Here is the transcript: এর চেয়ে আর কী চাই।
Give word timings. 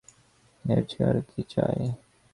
এর 0.65 0.81
চেয়ে 0.89 1.07
আর 1.09 1.17
কী 1.29 1.41
চাই। 1.49 1.81